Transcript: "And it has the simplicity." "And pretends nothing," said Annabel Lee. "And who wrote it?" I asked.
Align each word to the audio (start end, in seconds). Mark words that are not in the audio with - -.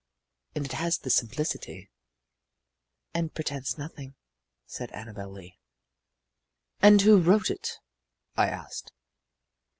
"And 0.55 0.65
it 0.65 0.71
has 0.71 0.97
the 0.97 1.11
simplicity." 1.11 1.91
"And 3.13 3.35
pretends 3.35 3.77
nothing," 3.77 4.15
said 4.65 4.89
Annabel 4.93 5.31
Lee. 5.31 5.59
"And 6.81 6.99
who 7.03 7.21
wrote 7.21 7.51
it?" 7.51 7.77
I 8.35 8.49
asked. 8.49 8.93